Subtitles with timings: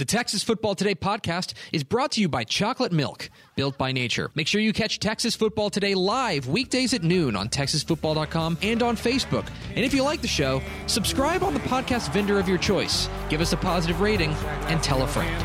[0.00, 4.30] The Texas Football Today podcast is brought to you by Chocolate Milk, built by nature.
[4.34, 8.96] Make sure you catch Texas Football Today live weekdays at noon on TexasFootball.com and on
[8.96, 9.46] Facebook.
[9.76, 13.10] And if you like the show, subscribe on the podcast vendor of your choice.
[13.28, 14.30] Give us a positive rating
[14.70, 15.44] and tell a friend.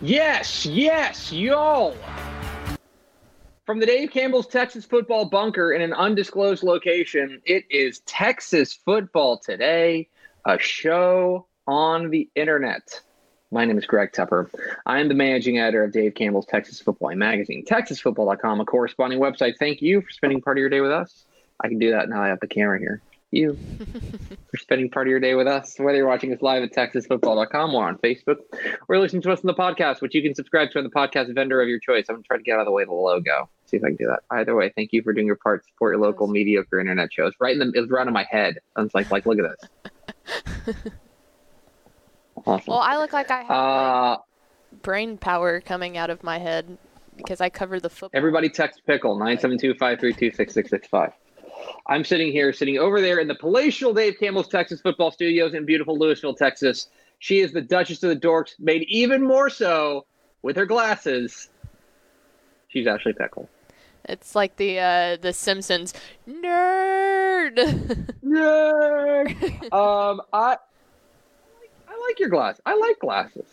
[0.00, 1.94] Yes, yes, y'all.
[3.66, 9.36] From the Dave Campbell's Texas Football Bunker in an undisclosed location, it is Texas Football
[9.36, 10.08] Today,
[10.46, 13.00] a show on the internet.
[13.50, 14.50] My name is Greg Tepper.
[14.86, 19.54] I am the managing editor of Dave Campbell's Texas Football magazine, texasfootball.com, a corresponding website.
[19.58, 21.24] Thank you for spending part of your day with us.
[21.60, 23.00] I can do that now I have the camera here.
[23.30, 23.58] You
[24.50, 27.74] for spending part of your day with us, whether you're watching us live at texasfootball.com
[27.74, 28.36] or on Facebook,
[28.88, 31.32] or listening to us on the podcast, which you can subscribe to on the podcast
[31.34, 32.06] vendor of your choice.
[32.08, 33.48] I'm going to try to get out of the way of the logo.
[33.66, 34.20] See if I can do that.
[34.30, 35.64] Either way, thank you for doing your part.
[35.66, 37.32] Support your local mediocre internet shows.
[37.40, 38.58] Right in the, it was right on my head.
[38.76, 39.56] I was like, like, look at
[40.66, 40.76] this.
[42.44, 42.64] Awesome.
[42.72, 46.76] Well, I look like I have Uh, like, brain power coming out of my head
[47.16, 48.10] because I cover the football.
[48.18, 51.12] Everybody text pickle 972-532-6665.
[51.86, 55.64] I'm sitting here, sitting over there in the palatial Dave Campbell's Texas Football Studios in
[55.64, 56.88] beautiful Lewisville, Texas.
[57.18, 60.04] She is the Duchess of the Dorks, made even more so
[60.42, 61.48] with her glasses.
[62.68, 63.48] She's Ashley Pickle.
[64.04, 65.94] It's like the uh, the Simpsons
[66.28, 67.56] nerd.
[68.24, 69.72] Nerd.
[69.72, 70.56] um, I,
[71.96, 72.60] I like your glass.
[72.66, 73.46] I like glasses.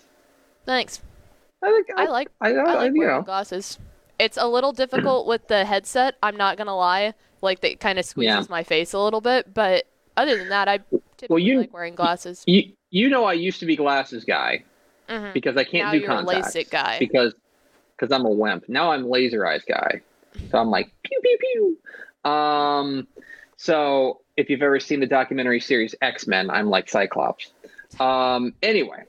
[0.66, 1.02] Thanks.
[1.64, 3.22] I think I like I, I, I like you wearing know.
[3.22, 3.78] glasses.
[4.20, 6.16] It's a little difficult with the headset.
[6.22, 7.14] I'm not gonna lie.
[7.42, 8.46] Like it kind of squeezes Yeah.
[8.50, 9.86] my face a little bit, but
[10.18, 10.80] other than that, I
[11.18, 12.44] typically you- like wearing glasses.
[12.48, 14.64] You you know I used to be glasses guy
[15.10, 15.34] Mhm.
[15.34, 17.00] because I can't Now do you're contacts LASIK guy.
[17.00, 17.34] because
[17.96, 18.68] because I'm a wimp.
[18.68, 20.02] Now I'm laser eyes guy.
[20.52, 21.38] So I'm like pew pew
[22.24, 22.30] pew.
[22.32, 23.08] Um
[23.58, 27.52] so if you've ever seen the documentary series X-Men, I'm like Cyclops.
[28.00, 29.04] Um anyway,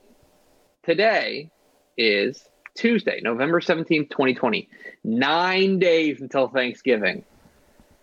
[0.82, 1.50] today
[1.96, 4.68] is Tuesday, November 17th, 2020.
[5.04, 7.24] 9 days until Thanksgiving.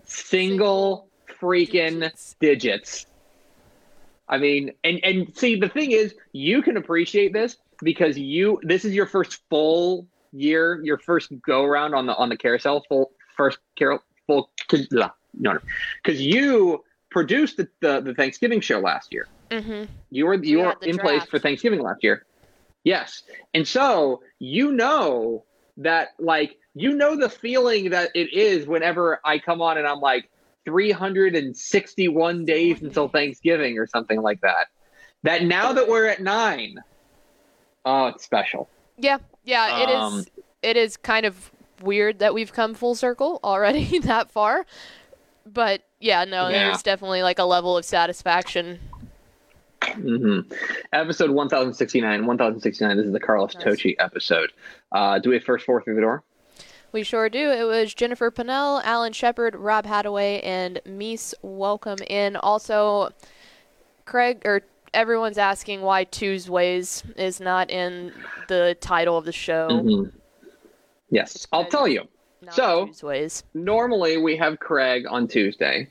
[0.06, 1.08] Single
[1.42, 2.36] freaking Digits.
[2.40, 3.06] digits.
[4.30, 8.86] I mean, and and see the thing is, you can appreciate this because you this
[8.86, 13.12] is your first full year, your first go around on the on the carousel, full
[13.36, 14.52] first carol full
[14.92, 15.58] no no
[16.02, 19.28] because you produced the, the the Thanksgiving show last year.
[19.52, 19.88] Mhm.
[20.10, 22.26] You were you We were in place for Thanksgiving last year.
[22.84, 23.24] Yes.
[23.54, 25.44] And so you know
[25.78, 30.00] that like you know the feeling that it is whenever I come on and I'm
[30.00, 30.30] like
[30.66, 34.68] 361 days until Thanksgiving or something like that.
[35.24, 36.78] That now that we're at 9
[37.86, 38.70] oh it's special.
[38.98, 39.84] Yeah, yeah.
[39.84, 39.96] It is.
[39.96, 40.26] Um,
[40.62, 41.52] It is kind of
[41.82, 44.66] weird that we've come full circle already that far,
[45.46, 46.66] but yeah, no, Yeah.
[46.68, 48.80] there's definitely like a level of satisfaction.
[49.94, 50.40] Hmm
[50.94, 53.64] Episode 1069 1069 this is the Carlos Nice.
[53.64, 54.52] Tochi episode.
[54.92, 56.24] Uh do we have first four through the door?
[56.92, 57.50] We sure do.
[57.52, 61.34] It was Jennifer Pennell, Alan Shepard, Rob Hadaway, and Meese.
[61.42, 62.36] Welcome in.
[62.36, 63.12] Also,
[64.04, 64.62] Craig, or
[64.94, 68.12] everyone's asking why Tuesdays is not in
[68.50, 69.70] the title of the show.
[69.70, 70.12] Mhm.
[71.10, 72.10] Yes, I'll tell you.
[72.50, 73.44] So- Tuesdays.
[73.54, 75.88] normally we have Craig on Tuesday.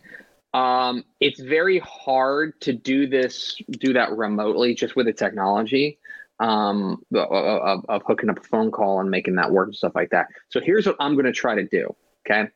[0.53, 5.99] Um, it's very hard to do this, do that remotely, just with the technology
[6.41, 10.11] um, of, of, hooking up a phone call and making that work and stuff like
[10.11, 10.27] that.
[10.49, 11.95] So here's what I'm going to try to do.
[12.27, 12.49] Okay,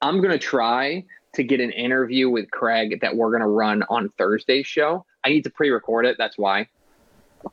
[0.00, 1.04] I'm going to try
[1.34, 5.04] to get an interview with Craig that we're going to run on Thursday's show.
[5.24, 6.16] I need to pre-record it.
[6.18, 6.68] That's why.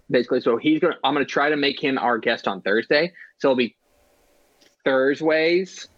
[0.09, 0.93] Basically, so he's going.
[0.93, 3.11] to I'm going to try to make him our guest on Thursday.
[3.39, 3.75] So it'll be
[4.85, 5.89] Thursdays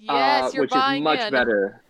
[0.00, 1.32] Yes, uh, you're which is much in.
[1.32, 1.82] better.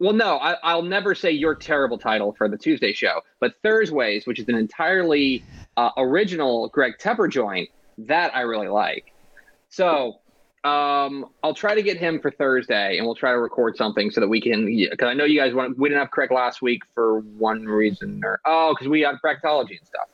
[0.00, 4.26] Well, no, I, I'll never say your terrible title for the Tuesday show, but Thursdays,
[4.26, 5.44] which is an entirely
[5.76, 9.12] uh, original Greg Tepper joint, that I really like.
[9.68, 10.20] So
[10.64, 14.20] um, I'll try to get him for Thursday, and we'll try to record something so
[14.20, 14.66] that we can.
[14.66, 15.78] Because I know you guys want.
[15.78, 19.78] We didn't have Craig last week for one reason or oh, because we had bracketology
[19.78, 20.08] and stuff.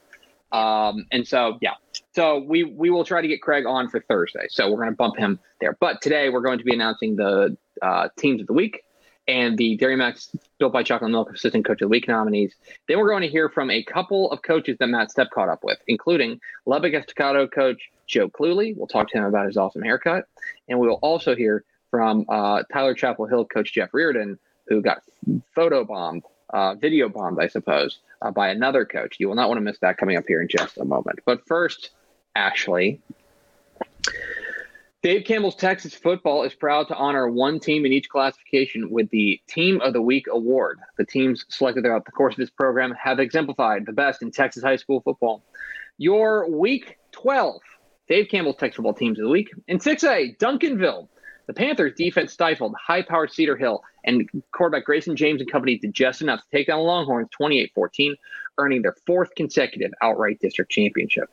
[0.53, 1.75] Um, and so yeah,
[2.12, 4.47] so we we will try to get Craig on for Thursday.
[4.50, 5.76] So we're going to bump him there.
[5.81, 8.83] But today we're going to be announcing the uh, teams of the week
[9.31, 12.53] and the Dairy Max Built by Chocolate Milk Assistant Coach of the Week nominees.
[12.88, 15.62] Then we're going to hear from a couple of coaches that Matt Stepp caught up
[15.62, 18.77] with, including Lubbock Estacado coach Joe Cluley.
[18.77, 20.25] We'll talk to him about his awesome haircut.
[20.69, 24.37] And we will also hear from uh, Tyler Chapel Hill coach Jeff Reardon,
[24.67, 25.03] who got
[25.55, 29.17] photo bombed, uh, video bombed, I suppose, uh, by another coach.
[29.21, 31.21] You will not want to miss that coming up here in just a moment.
[31.25, 31.91] But first,
[32.35, 33.00] Ashley.
[35.02, 39.41] Dave Campbell's Texas football is proud to honor one team in each classification with the
[39.49, 40.79] Team of the Week award.
[40.99, 44.62] The teams selected throughout the course of this program have exemplified the best in Texas
[44.62, 45.43] high school football.
[45.97, 47.62] Your Week 12
[48.11, 49.49] Dave Campbell's Texas football teams of the week.
[49.69, 51.08] In 6A, Duncanville.
[51.47, 55.94] The Panthers defense stifled high powered Cedar Hill and quarterback Grayson James and company did
[55.94, 58.17] just enough to take down the Longhorns 28 14,
[58.58, 61.31] earning their fourth consecutive outright district championship.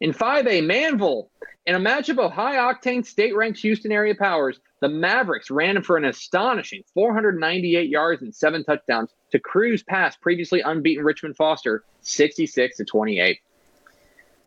[0.00, 1.28] In 5A, Manvel.
[1.66, 5.96] In a matchup of high octane state ranked Houston area powers, the Mavericks ran for
[5.96, 12.76] an astonishing 498 yards and seven touchdowns to cruise past previously unbeaten Richmond Foster 66
[12.76, 13.40] to 28.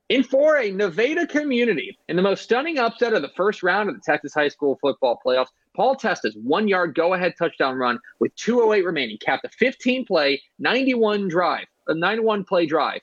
[0.10, 4.02] In 4A, Nevada Community, in the most stunning upset of the first round of the
[4.02, 8.86] Texas High School football playoffs, Paul Testa's one yard go ahead touchdown run with 2.08
[8.86, 13.02] remaining capped a 15 play, 91 drive, a 91 play drive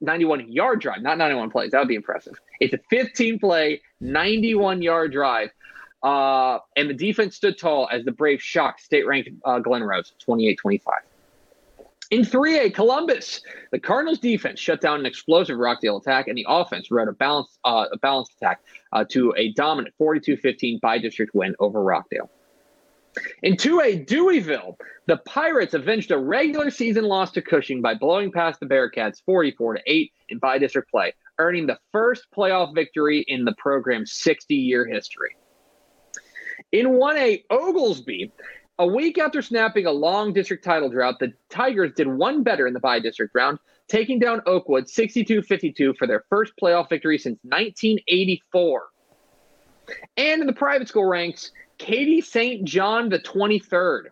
[0.00, 1.70] 91 yard drive, not 91 plays.
[1.72, 2.34] That would be impressive.
[2.60, 5.50] It's a 15 play, 91 yard drive.
[6.02, 10.14] Uh, and the defense stood tall as the Braves shocked state ranked uh, Glen Rose
[10.18, 10.94] 28 25.
[12.10, 13.40] In 3A, Columbus,
[13.70, 17.60] the Cardinals defense shut down an explosive Rockdale attack, and the offense rode a balanced,
[17.64, 18.62] uh, a balanced attack
[18.92, 22.28] uh, to a dominant 42 15 by district win over Rockdale.
[23.42, 24.76] In 2A, Deweyville,
[25.06, 29.74] the Pirates avenged a regular season loss to Cushing by blowing past the Bearcats 44
[29.74, 34.54] to 8 in by district play, earning the first playoff victory in the program's 60
[34.54, 35.36] year history.
[36.72, 38.32] In 1A, Oglesby,
[38.78, 42.74] a week after snapping a long district title drought, the Tigers did one better in
[42.74, 43.58] the by district round,
[43.88, 48.86] taking down Oakwood 62 52 for their first playoff victory since 1984.
[50.16, 52.62] And in the private school ranks, Katy St.
[52.64, 54.10] John the 23rd.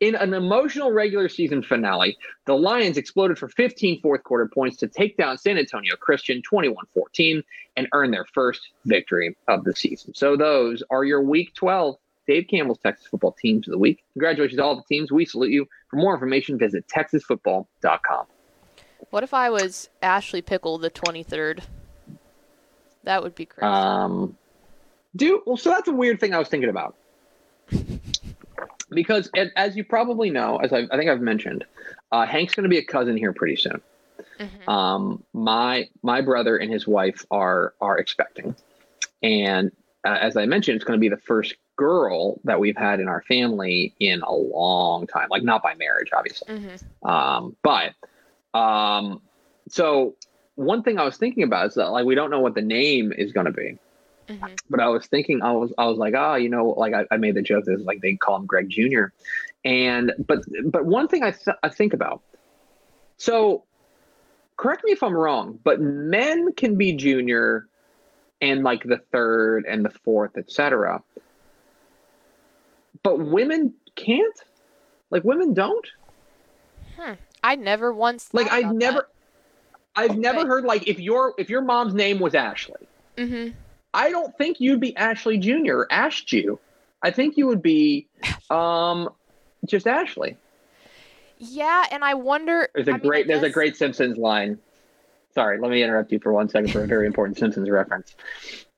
[0.00, 2.16] In an emotional regular season finale,
[2.46, 6.84] the Lions exploded for 15 fourth quarter points to take down San Antonio Christian 21
[6.92, 7.42] 14
[7.76, 10.14] and earn their first victory of the season.
[10.14, 11.96] So, those are your week 12
[12.26, 14.02] Dave Campbell's Texas football teams of the week.
[14.14, 15.12] Congratulations to all the teams.
[15.12, 15.66] We salute you.
[15.88, 18.26] For more information, visit texasfootball.com.
[19.10, 21.60] What if I was Ashley Pickle the 23rd?
[23.04, 23.66] That would be crazy.
[23.66, 24.36] Um,
[25.16, 25.56] do well.
[25.56, 26.96] So that's a weird thing I was thinking about.
[28.90, 31.64] because as you probably know, as I, I think I've mentioned,
[32.12, 33.80] uh, Hank's going to be a cousin here pretty soon.
[34.38, 34.70] Mm-hmm.
[34.70, 38.54] Um, my my brother and his wife are are expecting,
[39.22, 39.70] and
[40.04, 43.08] uh, as I mentioned, it's going to be the first girl that we've had in
[43.08, 45.28] our family in a long time.
[45.30, 47.08] Like not by marriage, obviously, mm-hmm.
[47.08, 47.92] um, but
[48.58, 49.20] um,
[49.68, 50.14] so
[50.56, 53.12] one thing I was thinking about is that like we don't know what the name
[53.12, 53.78] is going to be.
[54.28, 54.54] Mm-hmm.
[54.70, 57.04] But I was thinking, I was, I was like, ah, oh, you know, like I,
[57.10, 59.06] I made the joke that like they call him Greg Jr.
[59.64, 62.22] And but but one thing I th- I think about,
[63.16, 63.64] so
[64.56, 67.66] correct me if I'm wrong, but men can be junior,
[68.40, 71.02] and like the third and the fourth, etc.
[73.02, 74.38] But women can't.
[75.10, 75.86] Like women don't.
[76.98, 77.12] Hmm.
[77.42, 78.98] I never once like I've never.
[78.98, 79.08] That.
[79.96, 80.18] I've okay.
[80.18, 82.86] never heard like if your if your mom's name was Ashley.
[83.16, 83.50] Mm-hmm
[83.94, 85.72] I don't think you'd be Ashley Jr.
[85.72, 85.88] or
[86.28, 86.58] you.
[87.02, 88.08] I think you would be
[88.50, 89.08] um,
[89.66, 90.36] just Ashley.
[91.38, 92.68] Yeah, and I wonder.
[92.74, 94.58] There's a I great mean, there's a great Simpsons line.
[95.34, 98.14] Sorry, let me interrupt you for one second for a very important Simpsons reference.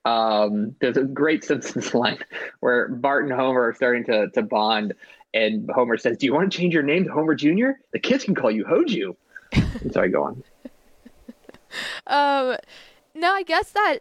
[0.05, 2.19] Um, there's a great Simpsons line
[2.59, 4.93] where Bart and Homer are starting to to bond,
[5.33, 7.71] and Homer says, "Do you want to change your name to Homer Jr.?
[7.91, 9.15] The kids can call you Hoju."
[9.91, 10.43] sorry, go on.
[12.07, 12.55] Um,
[13.13, 13.99] no, I guess that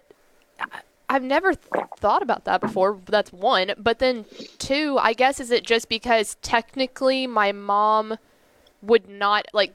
[1.09, 2.99] I've never th- thought about that before.
[3.07, 3.73] That's one.
[3.79, 4.25] But then
[4.59, 8.19] two, I guess, is it just because technically my mom
[8.83, 9.73] would not, like,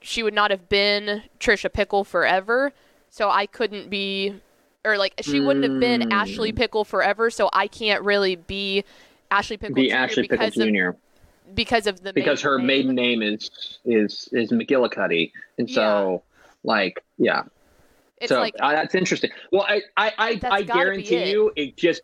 [0.00, 2.72] she would not have been Trisha Pickle forever.
[3.10, 4.34] So I couldn't be,
[4.84, 6.12] or like, she wouldn't have been mm.
[6.12, 7.30] Ashley Pickle forever.
[7.30, 8.84] So I can't really be
[9.30, 9.94] Ashley Pickle be Jr.
[9.94, 10.88] Ashley Pickle Jr.
[10.88, 10.96] Of,
[11.54, 12.66] because of the because her name.
[12.66, 13.50] maiden name is
[13.84, 16.50] is is McGillicuddy, and so yeah.
[16.62, 17.42] like yeah
[18.20, 19.30] it's so like uh, that's interesting.
[19.52, 22.02] Well, I I I, I guarantee you, it just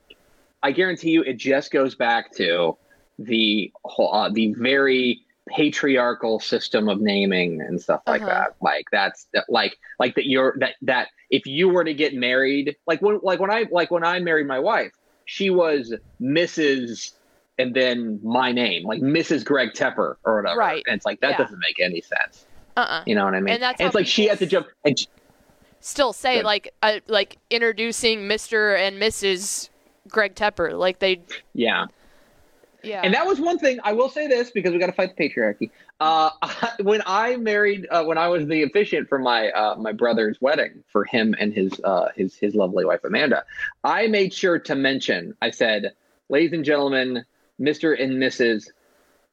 [0.63, 2.77] I guarantee you, it just goes back to
[3.19, 8.31] the whole uh, the very patriarchal system of naming and stuff like Uh-huh.
[8.31, 8.55] that.
[8.63, 12.77] Like that's that, like like that you're that that if you were to get married,
[12.87, 14.93] like when like when I like when I married my wife,
[15.27, 17.13] she was Mrs.
[17.59, 19.45] and then my name, like Mrs.
[19.45, 20.59] Greg Tepper or whatever.
[20.59, 20.83] Right.
[20.87, 21.39] And it's like that Yeah.
[21.39, 22.47] doesn't make any sense.
[22.77, 23.05] Uh-uh.
[23.07, 23.55] You know what I mean?
[23.55, 24.99] And that's it's like she had to jump and
[25.85, 26.47] Still say Good.
[26.47, 28.75] like uh, like introducing Mr.
[28.75, 29.69] and Mrs.
[30.09, 30.73] Greg Tepper.
[30.79, 31.21] Like they
[31.53, 31.85] yeah.
[32.83, 33.03] yeah.
[33.05, 35.29] And that was one thing I will say this because we got to fight the
[35.29, 35.71] patriarchy.
[36.01, 36.31] Uh,
[36.81, 40.83] when I married, uh, when I was the officiant for my uh, my brother's wedding
[40.89, 43.45] for him and his uh, his his lovely wife Amanda,
[43.85, 45.37] I made sure to mention.
[45.43, 45.93] I said,
[46.31, 47.27] "Ladies and gentlemen,
[47.59, 48.69] Mister and Mrs.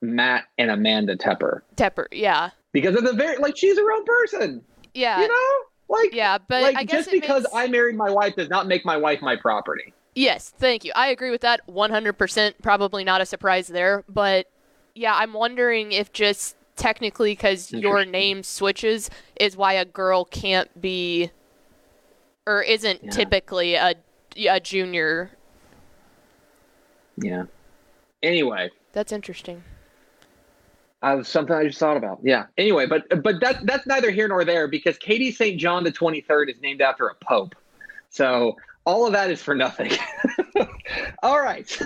[0.02, 2.08] Matt and Amanda Tepper," Tepper.
[2.12, 2.50] Yeah.
[2.74, 4.62] because at the very like she's her own person,
[4.94, 5.22] Yeah.
[5.22, 5.68] you know.
[5.92, 8.66] Like, yeah, but like I guess just because makes- I married my wife does not
[8.66, 9.94] make my wife my property.
[10.16, 10.92] Yes, thank you.
[10.96, 12.54] I agree with that 100%.
[12.62, 14.48] Probably not a surprise there, but
[14.96, 20.82] yeah, I'm wondering if just technically because your name switches is why a girl can't
[20.82, 21.32] be
[22.48, 23.10] or isn't Yeah.
[23.12, 23.96] typically a
[24.38, 25.32] a junior.
[27.18, 27.44] Yeah.
[28.24, 29.64] Anyway, That's interesting.
[31.02, 32.20] Uh, something I just thought about.
[32.24, 32.46] Yeah.
[32.58, 35.60] Anyway, but but that that's neither here nor there because Katy St.
[35.60, 37.56] John the 23rd is named after a pope.
[38.10, 38.56] So
[38.86, 39.92] all of that is for nothing.
[41.24, 41.80] all right.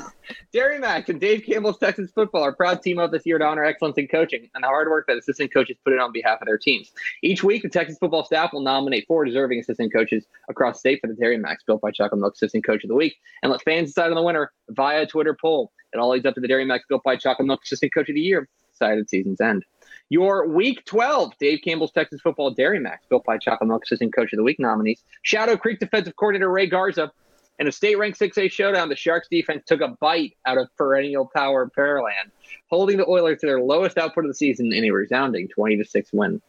[0.51, 3.63] Dairy Max and Dave Campbell's Texas football are proud team up this year to honor
[3.63, 6.45] excellence in coaching and the hard work that assistant coaches put in on behalf of
[6.45, 6.91] their teams.
[7.22, 11.07] Each week, the Texas football staff will nominate four deserving assistant coaches across state for
[11.07, 13.89] the Dairy Max built by Chocolate Milk Assistant Coach of the Week and let fans
[13.89, 15.72] decide on the winner via Twitter poll.
[15.93, 18.15] It all leads up to the Dairy Max built by Chocolate Milk Assistant Coach of
[18.15, 18.48] the Year
[18.82, 19.63] at season's end.
[20.10, 24.34] Your Week 12, Dave Campbell's Texas Football Dairy Max, built by Chocolate Milk Assistant Coach
[24.34, 25.03] of the Week nominees.
[25.24, 27.12] Shadow Creek defensive coordinator Ray Garza.
[27.58, 31.29] In a state ranked 6A showdown, the Sharks defense took a bite out of perennial
[31.34, 32.32] power Pearland,
[32.70, 35.86] holding the Oilers to their lowest output of the season in a resounding 20 to
[35.86, 36.41] 6 win.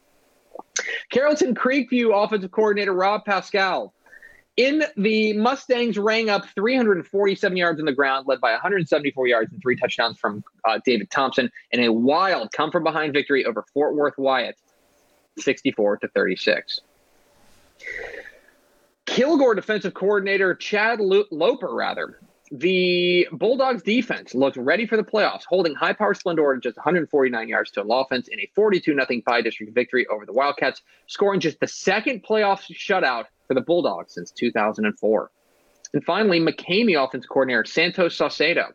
[1.09, 3.93] Carrollton Creekview offensive coordinator Rob Pascal
[4.57, 9.61] in the Mustangs rang up 347 yards on the ground, led by 174 yards and
[9.61, 13.95] three touchdowns from uh, David Thompson in a wild come from behind victory over Fort
[13.95, 14.55] Worth Wyatt,
[15.37, 16.81] 64 to 36.
[19.05, 22.19] Kilgore defensive coordinator Chad Lo- Loper, rather.
[22.51, 27.49] The Bulldogs defense looked ready for the playoffs, holding high power Splendora to just 149
[27.49, 31.59] yards to offense in a 42 0 by district victory over the Wildcats, scoring just
[31.59, 35.31] the second playoff shutout for the Bulldogs since 2004.
[35.93, 38.67] And finally, McCamey offense coordinator Santos Saucedo.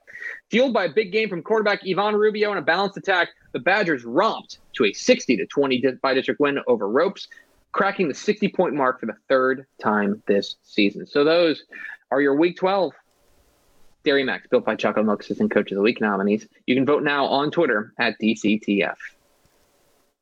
[0.50, 4.05] Fueled by a big game from quarterback Ivan Rubio and a balanced attack, the Badgers
[4.05, 7.29] romped to a 60 to 20 by district win over Ropes,
[7.73, 11.07] cracking the 60 point mark for the third time this season.
[11.07, 11.64] So those
[12.11, 12.93] are your Week 12
[14.04, 16.47] Dairy Max, built by Chocolate Milk Assistant Coach of the Week nominees.
[16.66, 18.97] You can vote now on Twitter at DCTF.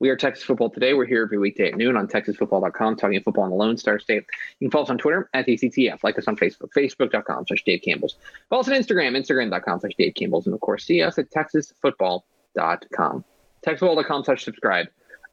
[0.01, 0.95] We are Texas Football Today.
[0.95, 4.25] We're here every weekday at noon on TexasFootball.com, talking football in the Lone Star State.
[4.59, 6.03] You can follow us on Twitter at DCTF.
[6.03, 8.17] Like us on Facebook, Facebook.com slash Dave Campbell's.
[8.49, 10.47] Follow us on Instagram, Instagram.com slash Dave Campbell's.
[10.47, 13.25] And of course, see us at TexasFootball.com.
[13.67, 14.87] TexasFootball.com slash subscribe.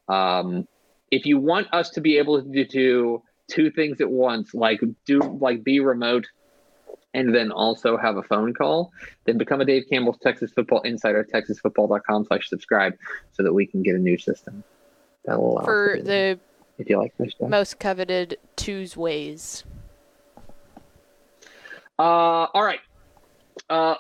[0.10, 0.68] Um,
[1.12, 5.20] if you want us to be able to do two things at once, like do
[5.20, 6.28] like be remote
[7.18, 8.94] and then also have a phone call,
[9.26, 12.94] then become a Dave Campbell's Texas Football Insider at texasfootball.com slash subscribe
[13.34, 14.64] so that we can get a new system.
[15.26, 16.40] That will allow For to do that,
[16.78, 17.50] the if you like this stuff.
[17.50, 19.64] most coveted twos ways.
[21.98, 22.80] Uh, all right.
[23.68, 23.96] Uh,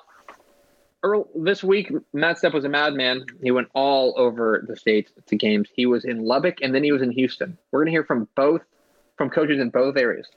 [1.02, 3.26] Earl, this week, Matt Stepp was a madman.
[3.42, 5.70] He went all over the states to games.
[5.76, 7.58] He was in Lubbock and then he was in Houston.
[7.72, 8.62] We're going to hear from both,
[9.18, 10.28] from coaches in both areas.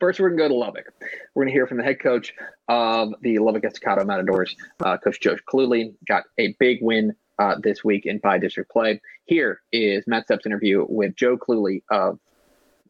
[0.00, 0.94] First, we're going to go to Lubbock.
[1.34, 2.32] We're going to hear from the head coach
[2.68, 5.92] of the Lubbock Estacado Matadors, uh, Coach Joe Cluley.
[6.08, 8.98] Got a big win uh, this week in by district play.
[9.26, 12.18] Here is Matt Stepp's interview with Joe Cluley of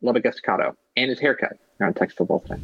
[0.03, 2.63] Lubbock Estacado and his haircut here on Texas Football today.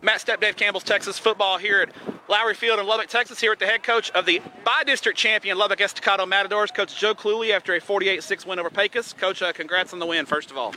[0.00, 3.58] Matt Stepp, Dave Campbell's Texas football here at Lowrey Field in Lubbock, Texas, here at
[3.58, 7.80] the head coach of the by-district champion Lubbock Estacado Matadors, Coach Joe Cluley, after a
[7.80, 9.12] 48-6 win over Pecos.
[9.12, 10.72] Coach, uh, congrats on the win, first of all.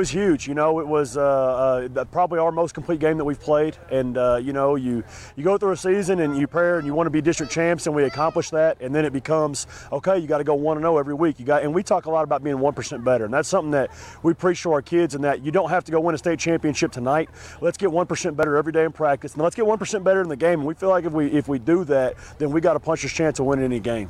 [0.00, 0.48] It was huge.
[0.48, 3.76] You know, it was uh, uh, probably our most complete game that we've played.
[3.90, 5.04] And uh, you know, you
[5.36, 7.86] you go through a season and you prepare and you want to be district champs,
[7.86, 8.80] and we accomplished that.
[8.80, 10.16] And then it becomes okay.
[10.16, 11.38] You got to go one and zero every week.
[11.38, 13.72] You got, and we talk a lot about being one percent better, and that's something
[13.72, 13.90] that
[14.22, 15.14] we preach to our kids.
[15.14, 17.28] And that you don't have to go win a state championship tonight.
[17.60, 20.22] Let's get one percent better every day in practice, and let's get one percent better
[20.22, 20.60] in the game.
[20.60, 23.12] And we feel like if we if we do that, then we got a puncher's
[23.12, 24.08] chance of winning any game.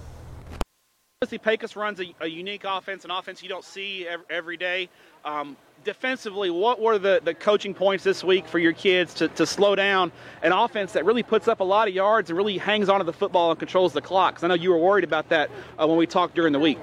[1.23, 4.88] Obviously, Pecos runs a, a, unique offense, an offense you don't see every, every day.
[5.25, 9.47] Um, defensively, what were the, the coaching points this week for your kids to, to
[9.47, 10.12] slow down
[10.43, 13.12] an offense that really puts up a lot of yards and really hangs onto the
[13.12, 14.35] football and controls the clock?
[14.35, 16.79] Because I know you were worried about that uh, when we talked during the week.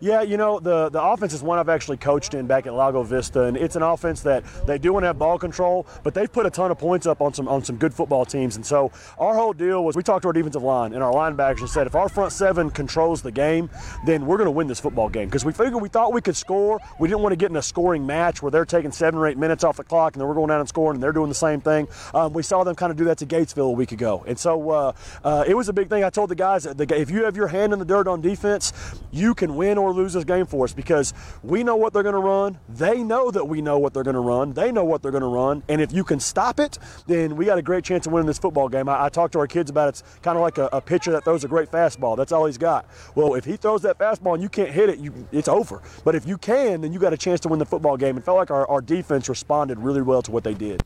[0.00, 3.02] Yeah, you know, the, the offense is one I've actually coached in back at Lago
[3.02, 6.32] Vista, and it's an offense that they do want to have ball control, but they've
[6.32, 8.54] put a ton of points up on some on some good football teams.
[8.54, 11.60] And so our whole deal was we talked to our defensive line and our linebackers
[11.60, 13.68] and said if our front seven controls the game,
[14.06, 16.36] then we're going to win this football game because we figured we thought we could
[16.36, 16.78] score.
[17.00, 19.36] We didn't want to get in a scoring match where they're taking seven or eight
[19.36, 21.34] minutes off the clock and then we're going down and scoring and they're doing the
[21.34, 21.88] same thing.
[22.14, 24.70] Um, we saw them kind of do that to Gatesville a week ago, and so
[24.70, 24.92] uh,
[25.24, 26.04] uh, it was a big thing.
[26.04, 28.20] I told the guys that the, if you have your hand in the dirt on
[28.20, 28.72] defense,
[29.10, 32.14] you can win or lose this game for us because we know what they're going
[32.14, 32.58] to run.
[32.68, 34.52] They know that we know what they're going to run.
[34.52, 35.62] They know what they're going to run.
[35.68, 38.38] And if you can stop it, then we got a great chance of winning this
[38.38, 38.88] football game.
[38.88, 39.88] I, I talked to our kids about it.
[39.88, 42.16] It's kind of like a, a, pitcher that throws a great fastball.
[42.16, 42.86] That's all he's got.
[43.14, 45.82] Well, if he throws that fastball and you can't hit it, you, it's over.
[46.04, 48.16] But if you can, then you got a chance to win the football game.
[48.16, 50.82] It felt like our, our defense responded really well to what they did.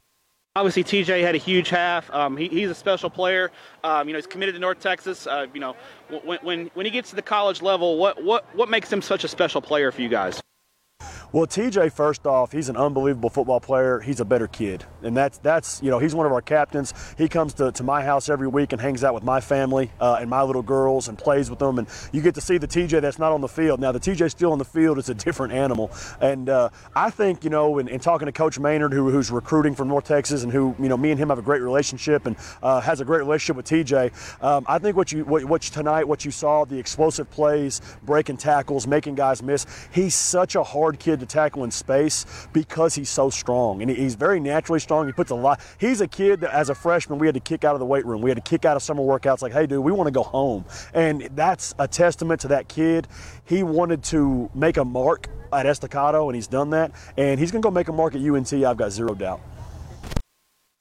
[0.54, 2.10] Obviously, TJ had a huge half.
[2.10, 3.50] Um, he, he's a special player.
[3.84, 5.26] Um, you know, he's committed to North Texas.
[5.26, 5.74] Uh, you know,
[6.24, 9.24] when, when when he gets to the college level, what what what makes him such
[9.24, 10.42] a special player for you guys?
[11.32, 14.00] Well, TJ, first off, he's an unbelievable football player.
[14.00, 14.84] He's a better kid.
[15.02, 16.92] And that's, that's you know, he's one of our captains.
[17.16, 20.18] He comes to, to my house every week and hangs out with my family uh,
[20.20, 21.78] and my little girls and plays with them.
[21.78, 23.80] And you get to see the TJ that's not on the field.
[23.80, 25.90] Now, the TJ still on the field is a different animal.
[26.20, 29.74] And uh, I think, you know, in, in, talking to Coach Maynard, who, who's recruiting
[29.74, 32.36] from North Texas and who, you know, me and him have a great relationship and
[32.62, 36.06] uh, has a great relationship with TJ, um, I think what you, what, what tonight,
[36.06, 40.91] what you saw, the explosive plays, breaking tackles, making guys miss, he's such a hard
[40.98, 43.82] kid to tackle in space because he's so strong.
[43.82, 45.06] And he's very naturally strong.
[45.06, 45.60] He puts a lot.
[45.78, 48.06] He's a kid that, as a freshman, we had to kick out of the weight
[48.06, 48.22] room.
[48.22, 50.22] We had to kick out of summer workouts like, hey, dude, we want to go
[50.22, 50.64] home.
[50.94, 53.08] And that's a testament to that kid.
[53.44, 56.92] He wanted to make a mark at Estacado, and he's done that.
[57.16, 59.40] And he's going to go make a mark at UNT, I've got zero doubt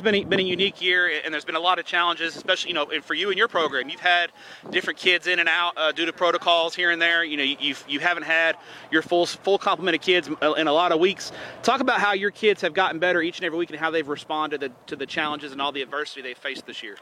[0.02, 2.76] been a, been a unique year, and there's been a lot of challenges, especially you
[2.76, 3.90] know for you and your program.
[3.90, 4.32] You've had
[4.70, 7.24] different kids in and out uh, due to protocols here and there.
[7.24, 8.58] You know, you've you haven't had
[8.92, 11.32] your full full complement of kids uh, in a lot of weeks.
[11.64, 14.08] Talk about how your kids have gotten better each and every week, and how they've
[14.08, 16.98] responded to, to the challenges and all the adversity they've faced this year.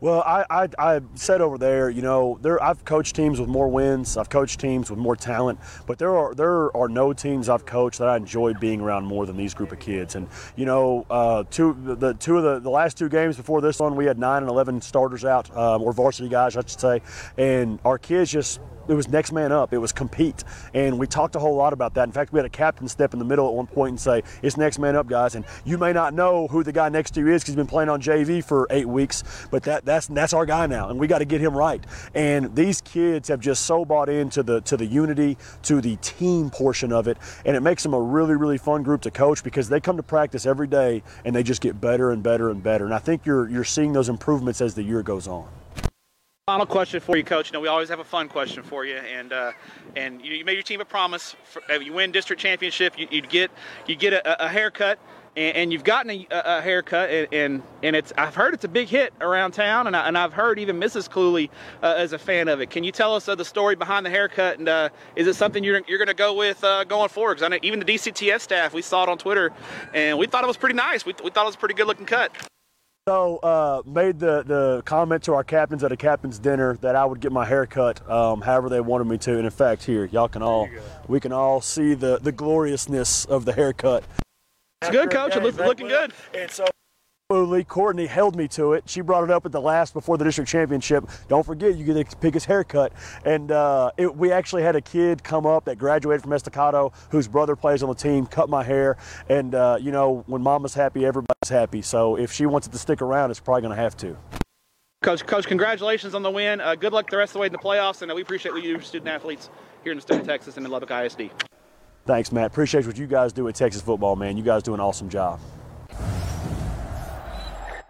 [0.00, 3.68] Well, I, I, I, said over there, you know, there I've coached teams with more
[3.68, 4.16] wins.
[4.16, 7.98] I've coached teams with more talent, but there are there are no teams I've coached
[7.98, 10.14] that I enjoyed being around more than these group of kids.
[10.14, 13.78] And you know, uh, two the two of the, the last two games before this
[13.78, 17.02] one, we had nine and eleven starters out, um, or varsity guys, I should say,
[17.36, 19.72] and our kids just it was next man up.
[19.72, 20.42] It was compete,
[20.74, 22.04] and we talked a whole lot about that.
[22.04, 24.22] In fact, we had a captain step in the middle at one point and say,
[24.42, 27.20] "It's next man up, guys." And you may not know who the guy next to
[27.20, 30.32] you is because he's been playing on JV for eight weeks, but that that's that's
[30.32, 31.84] our guy now, and we got to get him right.
[32.14, 36.50] And these kids have just so bought into the to the unity, to the team
[36.50, 39.68] portion of it, and it makes them a really really fun group to coach because
[39.68, 42.84] they come to practice every day and they just get better and better and better.
[42.84, 45.59] And I think you're you're seeing those improvements as the year goes on.
[46.50, 47.48] Final question for you, Coach.
[47.48, 49.52] You know, we always have a fun question for you, and uh,
[49.94, 51.36] and you, you, made your team a promise.
[51.44, 53.52] For, if you win district championship, you, would get
[53.86, 54.98] you get a, a haircut,
[55.36, 58.68] and, and, you've gotten a, a haircut, and, and, and it's I've heard it's a
[58.68, 61.08] big hit around town, and, I, and I've heard even Mrs.
[61.08, 61.52] Cooley
[61.84, 62.68] uh, is a fan of it.
[62.68, 65.62] Can you tell us uh, the story behind the haircut, and uh, is it something
[65.62, 67.38] you're you're going to go with uh, going forward?
[67.38, 69.52] Because even the DCTF staff, we saw it on Twitter,
[69.94, 71.06] and we thought it was pretty nice.
[71.06, 72.32] We, we thought it was a pretty good looking cut.
[73.08, 77.04] So uh, made the, the comment to our captains at a captain's dinner that I
[77.04, 79.36] would get my hair cut um, however they wanted me to.
[79.36, 80.68] And in fact, here y'all can all
[81.08, 84.04] we can all see the the gloriousness of the haircut.
[84.82, 85.34] It's good, coach.
[85.34, 86.12] It looks looking good.
[86.34, 86.66] And so
[87.30, 88.82] Courtney held me to it.
[88.88, 91.08] She brought it up at the last before the district championship.
[91.28, 92.92] Don't forget, you get to pick his haircut.
[93.24, 97.28] And uh, it, we actually had a kid come up that graduated from Estacado, whose
[97.28, 98.96] brother plays on the team, cut my hair.
[99.28, 101.82] And, uh, you know, when mama's happy, everybody's happy.
[101.82, 104.16] So if she wants it to stick around, it's probably going to have to.
[105.02, 106.60] Coach, Coach, congratulations on the win.
[106.60, 108.80] Uh, good luck the rest of the way in the playoffs, and we appreciate you
[108.80, 109.50] student athletes
[109.84, 111.30] here in the state of Texas and in Lubbock ISD.
[112.06, 112.48] Thanks, Matt.
[112.48, 114.36] Appreciate what you guys do at Texas football, man.
[114.36, 115.38] You guys do an awesome job.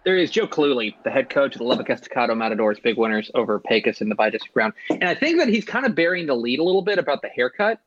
[0.03, 3.59] There is Joe Cluley, the head coach of the Lubbock Estacado Matadors, big winners over
[3.59, 4.73] Pecos in the bi-district round.
[4.89, 7.29] And I think that he's kind of bearing the lead a little bit about the
[7.29, 7.79] haircut.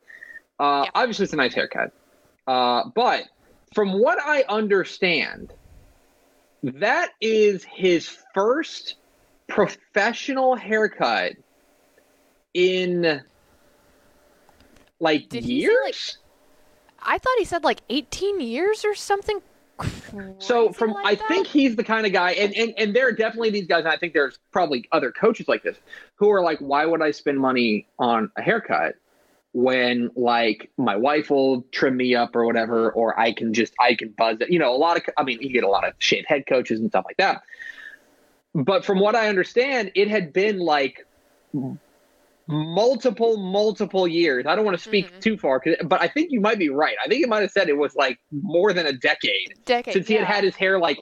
[0.60, 0.90] Uh, yeah.
[0.94, 1.92] Obviously, it's a nice haircut.
[2.46, 3.24] Uh, but
[3.74, 5.52] from what I understand,
[6.62, 8.94] that is his first
[9.48, 11.32] professional haircut
[12.54, 13.20] in
[15.00, 15.74] like Did years.
[15.84, 19.40] Like, I thought he said like 18 years or something
[20.38, 21.28] So from like I that?
[21.28, 23.80] think he's the kind of guy, and, and and there are definitely these guys.
[23.80, 25.76] And I think there's probably other coaches like this
[26.16, 28.94] who are like, why would I spend money on a haircut
[29.52, 33.94] when like my wife will trim me up or whatever, or I can just I
[33.94, 34.50] can buzz it.
[34.50, 36.80] You know, a lot of I mean, you get a lot of shaved head coaches
[36.80, 37.42] and stuff like that.
[38.54, 41.06] But from what I understand, it had been like
[42.46, 44.46] multiple multiple years.
[44.46, 45.20] I don't want to speak Mhm.
[45.20, 46.96] too far, but I think you might be right.
[47.02, 50.08] I think it might have said it was like more than a decade decade since
[50.08, 50.32] he had yeah.
[50.32, 50.98] had his hair like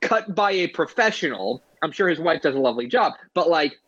[0.00, 1.62] cut by a professional.
[1.82, 3.78] I'm sure his wife does a lovely job, but like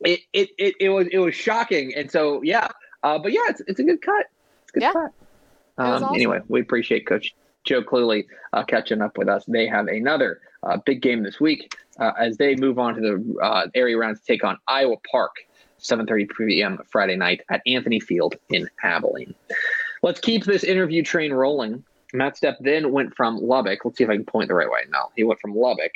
[0.00, 1.94] it it it, it was it was shocking.
[1.94, 2.68] And so yeah,
[3.02, 4.26] uh, but yeah, it's it's a good cut.
[4.62, 4.92] It's a good Yeah.
[4.92, 5.10] cut.
[5.76, 6.14] Um, awesome.
[6.14, 9.44] Anyway, we appreciate Coach Joe Cluley uh, catching up with us.
[9.46, 13.40] They have another uh, big game this week uh, as they move on to the
[13.40, 15.32] uh, area rounds to take on Iowa Park.
[15.84, 16.78] 7:30 p.m.
[16.88, 19.34] Friday night at Anthony Field in Abilene.
[20.02, 21.84] Let's keep this interview train rolling.
[22.12, 23.84] Matt Stepp then went from Lubbock.
[23.84, 24.80] Let's see if I can point the right way.
[24.90, 25.92] No, he went from Lubbock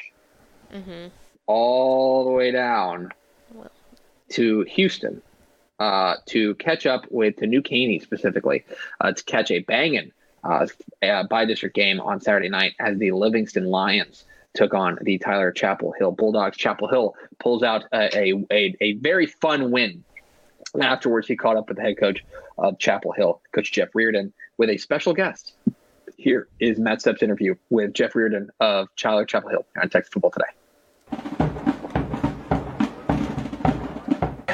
[0.74, 1.11] Mhm.
[1.46, 3.12] all the way down
[4.31, 5.22] to Houston
[5.79, 8.64] uh, to catch up with the New Caney specifically
[9.01, 10.12] uh, to catch a banging
[10.44, 10.66] uh,
[11.03, 15.52] uh, by district game on Saturday night as the Livingston Lions took on the Tyler
[15.52, 16.56] Chapel Hill Bulldogs.
[16.56, 20.04] Chapel Hill pulls out a, a, a, very fun win.
[20.80, 22.24] Afterwards, he caught up with the head coach
[22.58, 25.54] of Chapel Hill, Coach Jeff Reardon, with a special guest.
[26.16, 30.32] Here is Matt Stepp's interview with Jeff Reardon of Tyler Chapel Hill on Texas Football
[30.32, 30.58] Today.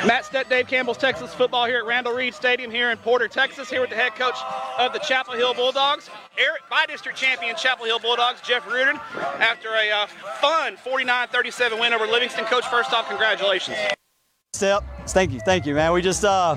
[0.07, 3.71] Matt Stepp, Dave Campbell's Texas football here at Randall Reed Stadium here in Porter, Texas,
[3.71, 4.37] here with the head coach
[4.79, 9.71] of the Chapel Hill Bulldogs, Eric by district champion Chapel Hill Bulldogs, Jeff Reardon, after
[9.71, 10.07] a uh,
[10.43, 12.45] fun 49-37 win over Livingston.
[12.45, 13.79] Coach, first off, congratulations.
[14.55, 14.85] Stepp.
[15.09, 15.93] Thank you, thank you, man.
[15.95, 16.55] We just uh,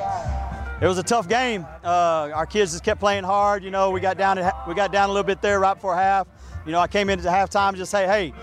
[0.81, 1.65] it was a tough game.
[1.85, 3.63] Uh, our kids just kept playing hard.
[3.63, 6.27] You know, we got down we got down a little bit there right before half.
[6.65, 8.33] You know, I came into at halftime just say, hey,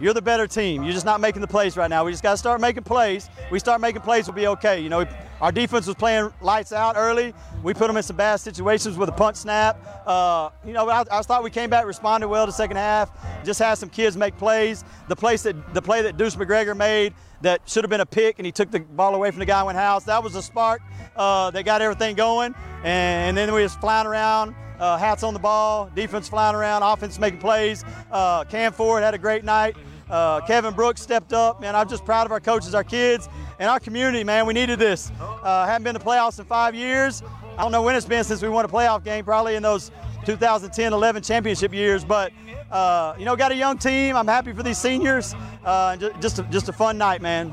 [0.00, 0.82] you're the better team.
[0.82, 2.04] You're just not making the plays right now.
[2.04, 3.30] We just got to start making plays.
[3.50, 4.80] We start making plays, we'll be okay.
[4.80, 5.06] You know,
[5.40, 7.34] our defense was playing lights out early.
[7.62, 9.78] We put them in some bad situations with a punt snap.
[10.06, 13.10] Uh, you know, I, I thought we came back, responded well the second half.
[13.44, 14.84] Just had some kids make plays.
[15.08, 18.38] The place that the play that Deuce McGregor made that should have been a pick,
[18.38, 20.04] and he took the ball away from the guy went house.
[20.04, 20.80] That was a spark.
[21.14, 24.54] Uh, they got everything going, and, and then we was flying around.
[24.78, 27.82] Uh, hats on the ball, defense flying around, offense making plays.
[28.10, 29.74] Uh, Cam Ford had a great night.
[30.10, 31.60] Uh, Kevin Brooks stepped up.
[31.60, 34.22] Man, I'm just proud of our coaches, our kids, and our community.
[34.24, 35.10] Man, we needed this.
[35.20, 37.22] Uh, haven't been to playoffs in five years.
[37.58, 39.24] I don't know when it's been since we won a playoff game.
[39.24, 39.90] Probably in those
[40.24, 42.04] 2010-11 championship years.
[42.04, 42.32] But
[42.70, 44.16] uh, you know, got a young team.
[44.16, 45.34] I'm happy for these seniors.
[45.64, 47.52] Uh, ju- just a, just a fun night, man.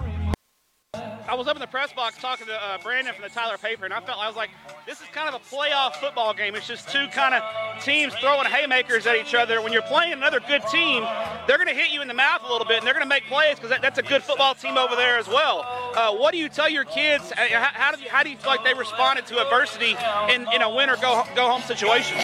[1.27, 3.85] I was up in the press box talking to uh, Brandon from the Tyler paper,
[3.85, 4.49] and I felt I was like,
[4.85, 6.53] this is kind of a playoff football game.
[6.53, 7.41] It's just two kind of
[7.81, 9.61] teams throwing haymakers at each other.
[9.61, 11.03] When you're playing another good team,
[11.47, 13.09] they're going to hit you in the mouth a little bit, and they're going to
[13.09, 15.65] make plays because that, that's a good football team over there as well.
[15.95, 17.31] Uh, what do you tell your kids?
[17.31, 19.95] Uh, How, how, do you, how do you feel like they responded to adversity
[20.29, 22.21] in, in a win or go go home situation?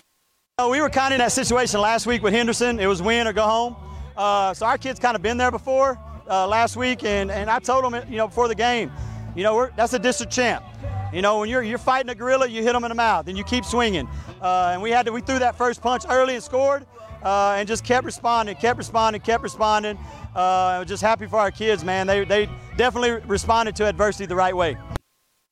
[0.58, 2.80] Uh, we were kind of in that situation last week with Henderson.
[2.80, 3.76] It was win or go home.
[4.18, 5.98] Uh, so our kids kind of been there before
[6.30, 8.92] uh, last week, and, and I told them, you know, before the game,
[9.36, 10.64] you know, that's a district champ.
[11.12, 13.38] You know, when you're you're fighting a gorilla, you hit them in the mouth, and
[13.38, 14.08] you keep swinging.
[14.42, 16.86] Uh, and we had to we threw that first punch early and scored,
[17.24, 19.98] uh, and just kept responding, kept responding, kept responding.
[20.36, 22.06] Uh, I was just happy for our kids, man.
[22.06, 24.78] They they definitely responded to adversity the right way.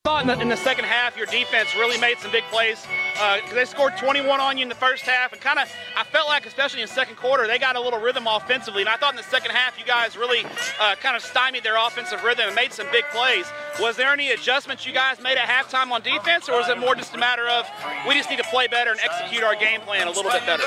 [0.08, 3.52] Thought in the, in the second half your defense really made some big plays because
[3.52, 6.46] they scored 21 on you in the first half and kind of I felt like
[6.46, 9.18] especially in the second quarter they got a little rhythm offensively and I thought in
[9.18, 10.46] the second half you guys really
[10.80, 13.44] uh, kind of stymied their offensive rhythm and made some big plays.
[13.80, 16.94] Was there any adjustments you guys made at halftime on defense or was it more
[16.94, 17.68] just a matter of
[18.08, 20.64] we just need to play better and execute our game plan a little bit better?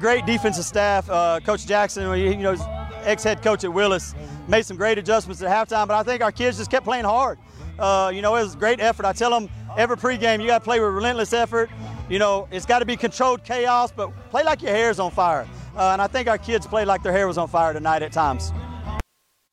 [0.00, 1.10] Great defensive staff.
[1.10, 2.56] Uh, Coach Jackson, you know,
[3.04, 4.14] ex-head coach at Willis,
[4.48, 5.86] made some great adjustments at halftime.
[5.86, 7.38] But I think our kids just kept playing hard.
[7.78, 9.04] Uh, you know, it was a great effort.
[9.06, 11.70] I tell them every pregame, you got to play with relentless effort.
[12.08, 15.48] You know, it's got to be controlled chaos, but play like your hair's on fire.
[15.76, 18.12] Uh, and I think our kids played like their hair was on fire tonight at
[18.12, 18.52] times.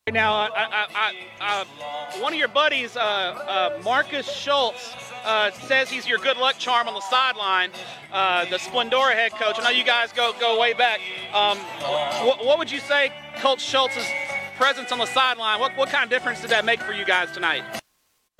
[0.07, 5.51] Right Now, I, I, I, uh, one of your buddies, uh, uh, Marcus Schultz, uh,
[5.51, 7.71] says he's your good luck charm on the sideline.
[8.11, 9.57] The Splendora head coach.
[9.59, 10.99] I know you guys go go way back.
[11.33, 11.57] Um,
[12.27, 14.05] what, what would you say, Coach Schultz's
[14.57, 15.59] presence on the sideline?
[15.59, 17.63] What what kind of difference did that make for you guys tonight?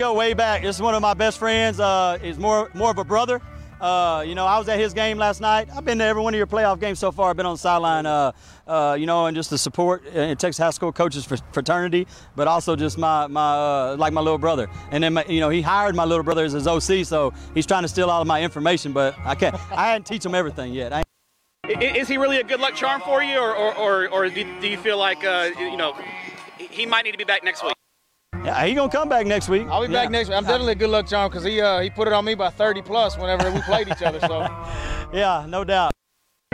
[0.02, 0.62] Go way back.
[0.62, 1.78] This is one of my best friends.
[1.78, 3.40] Uh, is more more of a brother.
[3.80, 5.68] Uh, you know, I was at his game last night.
[5.72, 7.30] I've been to every one of your playoff games so far.
[7.30, 8.32] I've been on the sideline, uh,
[8.66, 12.74] uh, you know, and just the support in Texas High School coaches fraternity, but also
[12.74, 14.68] just my my uh, like my little brother.
[14.90, 17.66] And then my, you know he hired my little brother as his OC, so he's
[17.66, 19.54] trying to steal all of my information, but I can't.
[19.70, 21.06] I hadn't teach him everything yet.
[21.68, 24.78] Is he really a good luck charm for you, or or, or, or do you
[24.78, 25.94] feel like uh, you know
[26.58, 27.74] he might need to be back next week?
[28.44, 29.68] Yeah, he gonna come back next week.
[29.68, 30.02] I'll be yeah.
[30.02, 30.36] back next week.
[30.36, 32.50] I'm definitely a good luck charm because he uh, he put it on me by
[32.50, 34.18] 30 plus whenever we played each other.
[34.18, 34.40] So
[35.12, 35.92] yeah, no doubt.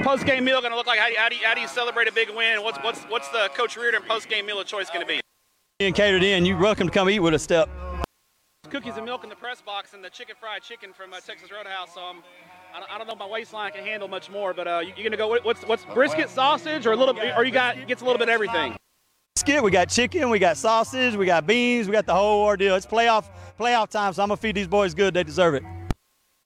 [0.02, 1.00] Post game meal going to look like?
[1.00, 2.62] How do, you, how, do you, how do you celebrate a big win?
[2.62, 5.20] What's what's what's the Coach Reardon post game meal of choice going to be?
[5.80, 6.44] And catered in.
[6.44, 7.68] You welcome to come eat with us, Stepp.
[8.68, 11.50] Cookies and milk in the press box and the chicken fried chicken from uh, Texas
[11.50, 11.94] Roadhouse.
[11.94, 12.18] So I'm,
[12.74, 14.92] I don't, I don't know if my waistline can handle much more, but uh, you,
[14.92, 15.38] are gonna go.
[15.42, 18.34] What's what's brisket sausage or a little, or you got gets a little bit of
[18.34, 18.76] everything.
[19.38, 19.62] Brisket.
[19.62, 20.30] We got chicken.
[20.30, 21.14] We got sausage.
[21.14, 21.86] We got beans.
[21.86, 22.74] We got the whole ordeal.
[22.74, 23.26] It's playoff
[23.58, 25.14] playoff time, so I'm gonna feed these boys good.
[25.14, 25.62] They deserve it.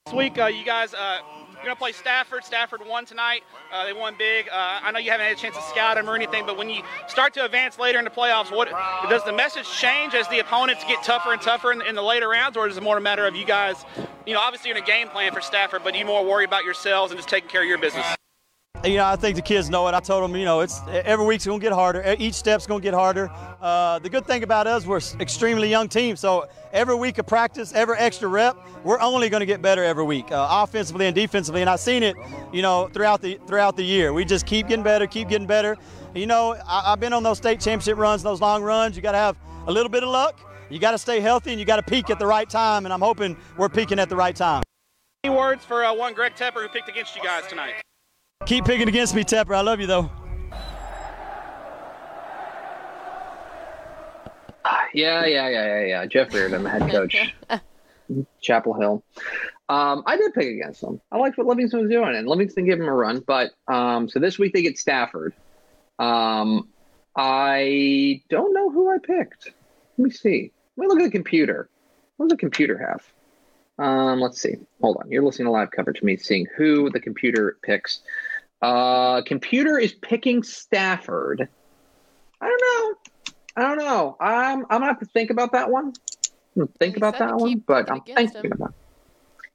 [0.05, 0.93] This week, uh, you guys.
[0.93, 1.19] Uh,
[1.55, 2.45] you're going to play Stafford.
[2.45, 3.43] Stafford won tonight.
[3.73, 4.49] Uh, they won big.
[4.49, 6.69] Uh, I know you haven't had a chance to scout them or anything, but when
[6.69, 8.69] you start to advance later in the playoffs, what
[9.09, 12.29] does the message change as the opponents get tougher and tougher in, in the later
[12.29, 13.85] rounds, or is it more a matter of you guys,
[14.27, 16.65] you know, obviously you're in a game plan for Stafford, but you more worry about
[16.65, 18.07] yourselves and just taking care of your business?
[18.85, 19.95] You know, I think the kids know it.
[19.95, 22.17] I told them, you know, it's every week's going to get harder.
[22.19, 23.31] Each step's going to get harder.
[23.61, 26.17] Uh, the good thing about us, we're extremely young team.
[26.17, 30.03] So every week of practice, every extra rep, we're only going to get better every
[30.03, 31.61] week, uh, offensively and defensively.
[31.61, 32.17] And I've seen it,
[32.53, 34.13] you know, throughout the throughout the year.
[34.13, 35.77] We just keep getting better, keep getting better.
[36.13, 38.97] You know, I, have been on those state championship runs, those long runs.
[38.97, 39.37] You got to have
[39.69, 40.41] a little bit of luck.
[40.71, 42.85] You got to stay healthy, and you got to peak at the right time.
[42.85, 44.65] And I'm hoping we're peaking at the right time.
[45.23, 47.75] Any words for uh, one Greg Tepper who picked against you guys tonight?
[48.47, 49.57] Keep picking against me, Tepper.
[49.57, 50.11] I love you, though.
[54.95, 56.07] Yeah, yeah, yeah, yeah, yeah.
[56.07, 57.35] Jeff Reardon, the head coach,
[58.43, 59.03] Chapel Hill.
[59.69, 61.01] Um, I did pick against them.
[61.11, 63.21] I liked what Livingston was doing, and Livingston gave them a run.
[63.27, 65.33] But um, so this week they get Stafford.
[65.99, 66.69] Um,
[67.17, 69.53] I don't know who I picked.
[69.97, 70.53] Let me see.
[70.77, 71.69] Let me look at the computer.
[72.17, 73.03] What does the computer have?
[73.79, 74.57] Um, let's see.
[74.81, 75.11] Hold on.
[75.11, 78.01] You're listening to live coverage to me seeing who the computer picks.
[78.63, 81.49] Uh, computer is picking Stafford.
[82.41, 83.35] I don't know.
[83.57, 84.17] I don't know.
[84.21, 85.93] I'm I'm gonna have to think about that one.
[86.79, 88.53] Think about that one, but I'm thinking him.
[88.53, 88.75] about.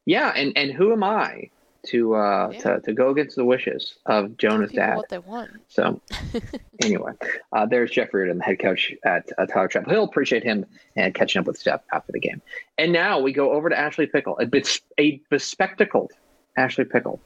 [0.05, 1.49] Yeah, and and who am I
[1.87, 2.59] to uh yeah.
[2.59, 4.97] to, to go against the wishes of Jonah's dad?
[4.97, 5.51] What they want.
[5.69, 6.01] So
[6.81, 7.13] anyway,
[7.53, 10.03] uh, there's Jeff Reardon, the head coach at uh, Tyler Chapel Hill.
[10.03, 10.65] Appreciate him
[10.95, 12.41] and catching up with Stepp after the game.
[12.77, 16.11] And now we go over to Ashley Pickle, a bit a bespectacled
[16.57, 17.21] Ashley Pickle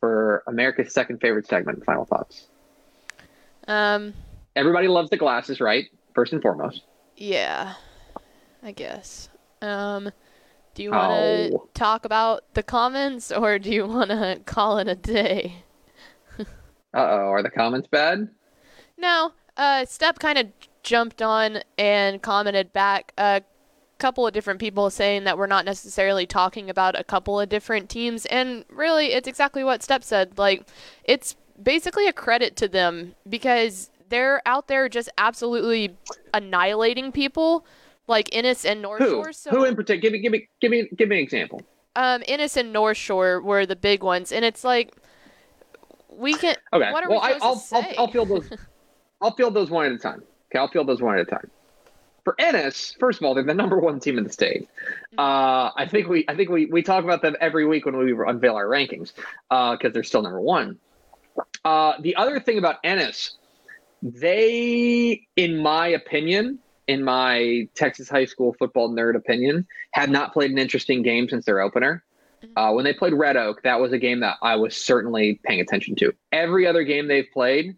[0.00, 1.84] for America's second favorite segment.
[1.84, 2.48] Final thoughts.
[3.68, 4.14] Um.
[4.56, 5.86] Everybody loves the glasses, right?
[6.14, 6.82] first and foremost.
[7.16, 7.74] Yeah,
[8.62, 9.28] I guess.
[9.62, 10.10] Um,
[10.74, 11.68] do you want to oh.
[11.74, 15.64] talk about the comments or do you want to call it a day?
[16.38, 16.44] uh
[16.94, 18.28] oh, are the comments bad?
[18.96, 19.32] No.
[19.56, 20.46] Uh, Stepp kind of
[20.82, 23.42] jumped on and commented back a
[24.00, 27.88] couple of different people saying that we're not necessarily talking about a couple of different
[27.88, 30.38] teams, and really, it's exactly what Stepp said.
[30.38, 30.66] Like,
[31.04, 35.96] it's basically a credit to them because they're out there just absolutely
[36.34, 37.64] annihilating people,
[38.08, 39.10] like Ennis and North Who?
[39.10, 39.32] Shore.
[39.32, 40.00] So, Who in particular?
[40.00, 41.62] Give me, give me, give me, give me an example.
[41.94, 44.94] Um, Ennis and North Shore were the big ones, and it's like
[46.08, 46.56] we can.
[46.72, 46.92] Okay.
[46.92, 48.50] What are well, we I, will I'll, I'll field those.
[49.22, 50.22] I'll field those one at a time.
[50.50, 51.50] Okay, I'll field those one at a time.
[52.30, 54.68] For Ennis, first of all, they're the number one team in the state.
[55.18, 58.12] Uh, I think we, I think we, we talk about them every week when we
[58.12, 59.12] unveil our rankings
[59.48, 60.78] because uh, they're still number one.
[61.64, 63.36] Uh, the other thing about Ennis
[64.00, 70.52] they, in my opinion, in my Texas high school football nerd opinion, have not played
[70.52, 72.04] an interesting game since their opener.
[72.56, 75.60] Uh, when they played Red Oak, that was a game that I was certainly paying
[75.60, 76.14] attention to.
[76.30, 77.74] Every other game they've played,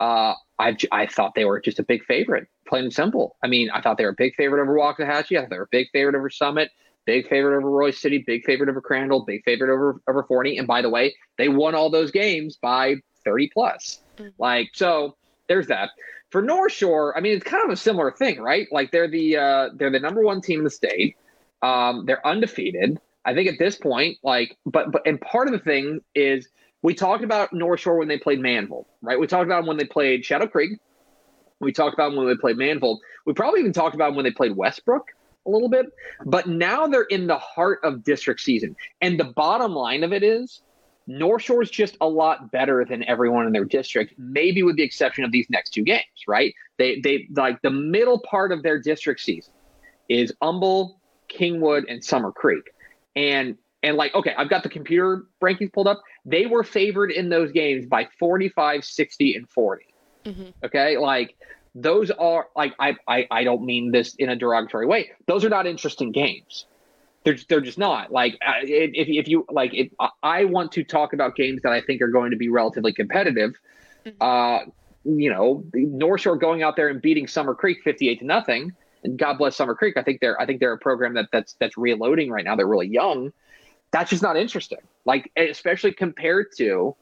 [0.00, 3.36] uh, I I thought they were just a big favorite, plain and simple.
[3.40, 5.38] I mean, I thought they were a big favorite over Waxahachie.
[5.38, 6.72] I thought they were a big favorite over Summit,
[7.06, 10.58] big favorite over Royse City, big favorite over Crandall, big favorite over over Forney.
[10.58, 14.00] And by the way, they won all those games by 30 plus.
[14.16, 14.30] Mm-hmm.
[14.38, 15.16] Like so,
[15.48, 15.90] there's that.
[16.30, 18.66] For North Shore, I mean, it's kind of a similar thing, right?
[18.72, 21.16] Like they're the uh, they're the number one team in the state.
[21.62, 22.98] Um, they're undefeated.
[23.24, 26.48] I think at this point, like, but but and part of the thing is
[26.82, 29.18] we talked about North Shore when they played Manvel, right?
[29.18, 30.80] We talked about when they played Shadow Creek.
[31.60, 32.98] We talked about them when they played Manvel.
[33.26, 35.08] We probably even talked about them when they played Westbrook
[35.46, 35.86] a little bit.
[36.24, 40.22] But now they're in the heart of district season, and the bottom line of it
[40.22, 40.62] is
[41.06, 45.24] North Shore's just a lot better than everyone in their district, maybe with the exception
[45.24, 46.54] of these next two games, right?
[46.78, 49.52] They they like the middle part of their district season
[50.08, 52.64] is Humble, Kingwood, and Summer Creek.
[53.16, 56.02] And and like, okay, I've got the computer rankings pulled up.
[56.24, 59.84] They were favored in those games by 45, 60, and 40.
[60.24, 60.50] Mm-hmm.
[60.64, 60.98] Okay.
[60.98, 61.36] Like
[61.74, 65.10] those are like I, I I don't mean this in a derogatory way.
[65.26, 66.66] Those are not interesting games
[67.24, 69.88] They're just, they're just not like if if you like if
[70.22, 73.54] I want to talk about games that I think are going to be relatively competitive.
[74.04, 74.22] Mm-hmm.
[74.22, 74.70] Uh,
[75.06, 78.72] you know, North Shore going out there and beating Summer Creek fifty-eight to nothing,
[79.04, 79.96] and God bless Summer Creek.
[79.96, 82.56] I think they're I think they're a program that that's that's reloading right now.
[82.56, 83.32] They're really young.
[83.90, 84.80] That's just not interesting.
[85.06, 86.94] Like especially compared to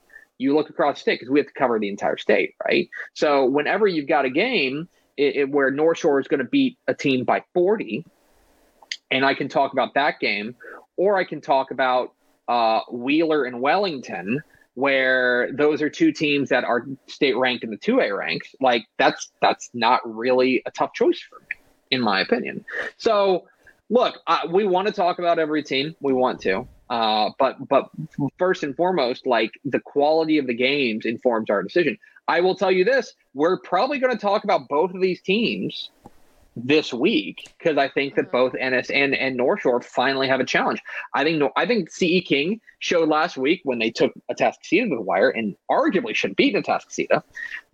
[0.43, 2.89] you look across the state because we have to cover the entire state, right?
[3.13, 6.77] So whenever you've got a game it, it, where North Shore is going to beat
[6.87, 8.05] a team by forty
[9.13, 10.55] and I can talk about that game,
[10.97, 12.13] or I can talk about
[12.47, 14.41] uh, Wheeler and Wellington,
[14.73, 18.55] where those are two teams that are state ranked in the two A ranks.
[18.59, 21.55] Like that's that's not really a tough choice for me,
[21.91, 22.65] in my opinion.
[22.97, 23.47] So,
[23.89, 25.95] look, uh, we want to talk about every team.
[26.01, 26.67] We want to.
[26.93, 27.89] Uh, but but
[28.37, 31.97] first and foremost, like the quality of the games informs our decision.
[32.27, 35.89] I will tell you this: we're probably going to talk about both of these teams
[36.55, 40.45] this week because I think that both Ennis and, and North Shore finally have a
[40.45, 40.81] challenge.
[41.15, 44.89] I think I think CE King showed last week when they took a Atascocita to
[44.89, 47.23] the wire and arguably should beat Atascocita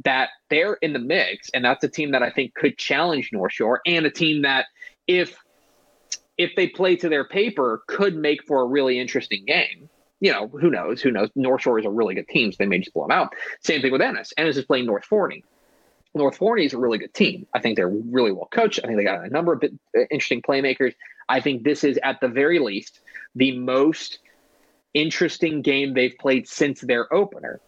[0.05, 3.51] that they're in the mix and that's a team that I think could challenge North
[3.51, 4.67] Shore and a team that
[5.08, 5.36] if
[6.39, 9.89] if they play to their paper could make for a really interesting game.
[10.21, 11.02] You know, who knows?
[11.02, 11.30] Who knows?
[11.36, 13.34] North Shore is a really good team, so they may just blow them out.
[13.62, 14.34] Same thing with Ennis.
[14.38, 15.43] Ennis is playing North Forney.
[16.15, 17.45] North Forney is a really good team.
[17.54, 18.80] I think they're really well coached.
[18.84, 20.95] I think they got a number of bit, uh, interesting playmakers.
[21.28, 23.02] I think this is, at the very least,
[23.36, 24.19] the most
[24.93, 27.60] interesting game they've played since their opener.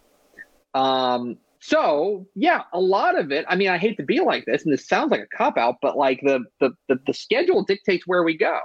[0.74, 3.44] Um, so yeah, a lot of it.
[3.48, 5.76] I mean, I hate to be like this, and this sounds like a cop out,
[5.80, 8.58] but like the, the the the schedule dictates where we go.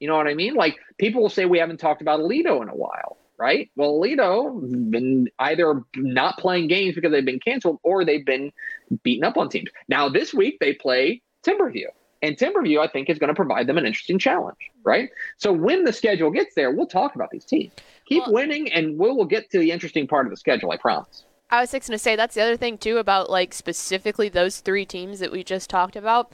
[0.00, 0.54] You know what I mean?
[0.54, 3.72] Like people will say we haven't talked about Aledo in a while right?
[3.74, 8.52] Well, Aledo been either not playing games because they've been canceled or they've been
[9.02, 9.68] beaten up on teams.
[9.88, 11.86] Now this week they play Timberview.
[12.22, 15.10] And Timberview, I think, is going to provide them an interesting challenge, right?
[15.38, 17.72] So when the schedule gets there, we'll talk about these teams.
[18.06, 20.70] Keep well, winning, and we'll, we'll get to the interesting part of the schedule.
[20.70, 21.24] I promise.
[21.52, 24.86] I was going to say that's the other thing too about like specifically those three
[24.86, 26.32] teams that we just talked about.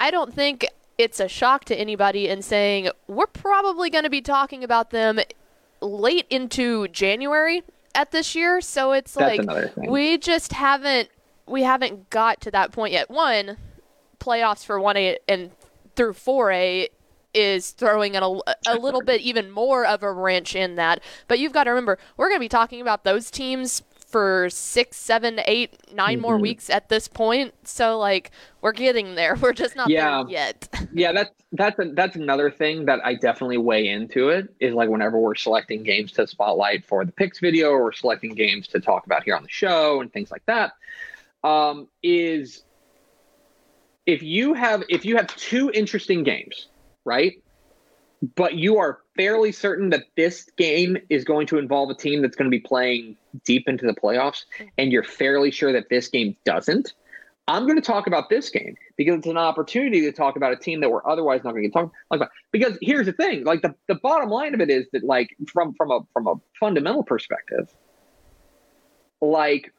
[0.00, 0.66] I don't think
[0.98, 5.20] it's a shock to anybody in saying we're probably going to be talking about them
[5.80, 7.62] late into January
[7.94, 11.10] at this year, so it's That's like we just haven't
[11.46, 13.08] we haven't got to that point yet.
[13.08, 13.56] One,
[14.18, 15.52] playoffs for 1A and
[15.94, 16.88] through 4A
[17.34, 21.00] is throwing in a, a little bit even more of a wrench in that.
[21.28, 24.96] But you've got to remember, we're going to be talking about those teams for six,
[24.96, 26.22] seven, eight, nine mm-hmm.
[26.22, 27.52] more weeks at this point.
[27.64, 28.30] So like
[28.62, 29.36] we're getting there.
[29.40, 30.22] We're just not yeah.
[30.22, 30.68] there yet.
[30.92, 34.88] yeah, that's that's a, that's another thing that I definitely weigh into it is like
[34.88, 39.06] whenever we're selecting games to spotlight for the picks video or selecting games to talk
[39.06, 40.72] about here on the show and things like that.
[41.44, 42.64] Um, is
[44.06, 46.68] if you have if you have two interesting games,
[47.04, 47.42] right?
[48.34, 52.34] But you are fairly certain that this game is going to involve a team that's
[52.34, 54.44] going to be playing deep into the playoffs,
[54.76, 56.94] and you're fairly sure that this game doesn't,
[57.48, 60.56] I'm going to talk about this game because it's an opportunity to talk about a
[60.56, 62.28] team that we're otherwise not going to get talk about.
[62.52, 65.72] Because here's the thing: like the, the bottom line of it is that, like from
[65.74, 67.72] from a from a fundamental perspective,
[69.22, 69.72] like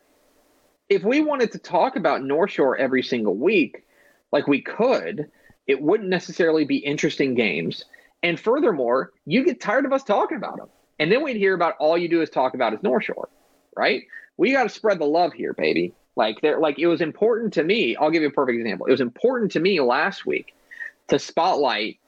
[0.89, 3.85] if we wanted to talk about North Shore every single week,
[4.31, 5.29] like we could,
[5.67, 7.85] it wouldn't necessarily be interesting games.
[8.23, 10.67] And furthermore, you get tired of us talking about them.
[10.99, 13.29] And then we'd hear about all you do is talk about is North Shore,
[13.75, 14.03] right?
[14.37, 15.93] We got to spread the love here, baby.
[16.15, 17.95] Like there, like it was important to me.
[17.95, 18.87] I'll give you a perfect example.
[18.87, 20.53] It was important to me last week
[21.07, 21.99] to spotlight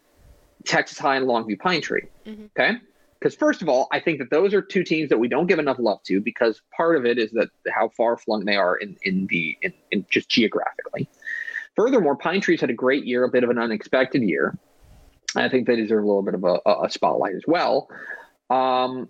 [0.66, 2.08] Texas High and Longview Pine Tree.
[2.26, 2.46] Mm-hmm.
[2.58, 2.78] Okay.
[3.18, 5.60] Because first of all, I think that those are two teams that we don't give
[5.60, 8.98] enough love to because part of it is that how far flung they are in
[9.04, 11.08] in the in, in just geographically.
[11.76, 14.58] Furthermore, Pine Tree's had a great year, a bit of an unexpected year.
[15.36, 17.90] I think they deserve a little bit of a, a spotlight as well.
[18.50, 19.10] Um,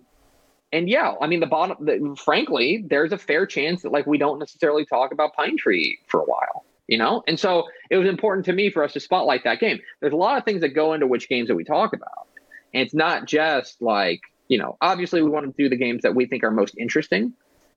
[0.72, 1.84] and yeah, I mean the bottom.
[1.84, 5.98] The, frankly, there's a fair chance that like we don't necessarily talk about Pine Tree
[6.06, 7.22] for a while, you know.
[7.26, 9.80] And so it was important to me for us to spotlight that game.
[10.00, 12.26] There's a lot of things that go into which games that we talk about,
[12.72, 14.78] and it's not just like you know.
[14.80, 17.34] Obviously, we want to do the games that we think are most interesting,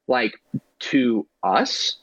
[0.08, 0.34] like
[0.80, 1.98] to us.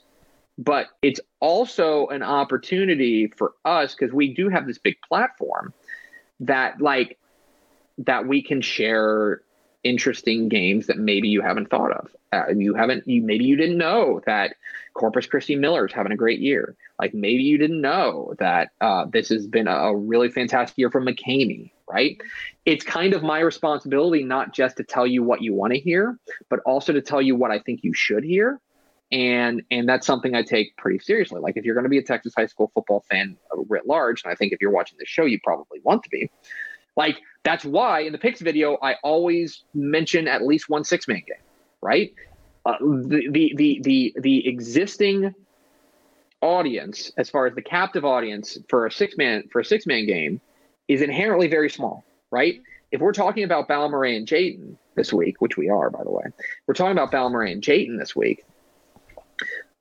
[0.59, 5.73] But it's also an opportunity for us because we do have this big platform
[6.45, 7.17] that like
[7.99, 9.41] that we can share
[9.83, 12.09] interesting games that maybe you haven't thought of.
[12.31, 14.55] Uh, you haven't, you maybe you didn't know that
[14.93, 16.75] Corpus Christi Miller is having a great year.
[16.99, 21.01] Like maybe you didn't know that uh, this has been a, really fantastic year for
[21.01, 21.71] McCamey.
[21.87, 22.19] Right?
[22.65, 26.17] It's kind of my responsibility not just to tell you what you want to hear,
[26.49, 28.59] but also to tell you what I think you should hear.
[29.11, 31.39] And and that's something I take pretty seriously.
[31.39, 33.37] Like if you're going to be a Texas high school football fan
[33.69, 36.31] writ large, and I think if you're watching this show, you probably want to be
[36.95, 41.23] Like that's why in the picks video I always mention at least one six man
[41.27, 41.43] game,
[41.81, 42.13] right?
[42.65, 45.35] Uh, the, the the the the existing
[46.41, 50.05] audience, as far as the captive audience for a six man for a six man
[50.05, 50.41] game,
[50.87, 52.61] is inherently very small, right?
[52.91, 56.23] If we're talking about Balmorhea and Jayton this week, which we are, by the way,
[56.67, 58.45] we're talking about Balmorhea and Jayton this week.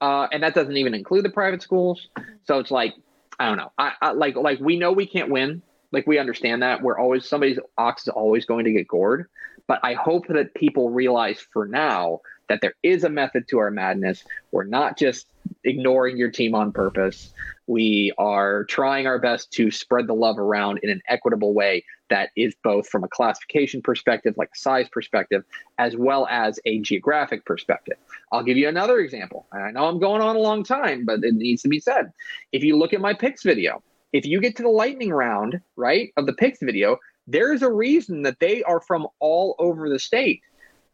[0.00, 2.08] Uh, and that doesn't even include the private schools.
[2.44, 2.94] So it's like,
[3.38, 3.72] I don't know.
[3.78, 5.62] I, I, like like we know we can't win.
[5.92, 6.82] Like we understand that.
[6.82, 9.28] We're always somebody's ox is always going to get gored.
[9.66, 13.70] But I hope that people realize for now that there is a method to our
[13.70, 14.24] madness.
[14.52, 15.26] We're not just
[15.64, 17.32] ignoring your team on purpose.
[17.66, 22.30] We are trying our best to spread the love around in an equitable way that
[22.36, 25.44] is both from a classification perspective, like a size perspective,
[25.78, 27.96] as well as a geographic perspective.
[28.30, 29.46] I'll give you another example.
[29.52, 32.12] I know I'm going on a long time, but it needs to be said.
[32.52, 33.82] If you look at my picks video,
[34.12, 38.22] if you get to the lightning round, right, of the picks video, there's a reason
[38.22, 40.42] that they are from all over the state.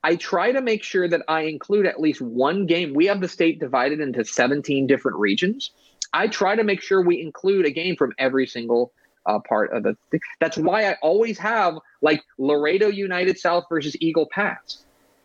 [0.05, 2.92] I try to make sure that I include at least one game.
[2.94, 5.70] We have the state divided into 17 different regions.
[6.12, 8.92] I try to make sure we include a game from every single
[9.26, 9.96] uh, part of the.
[10.11, 10.20] Thing.
[10.40, 14.84] That's why I always have like Laredo United South versus Eagle Pass,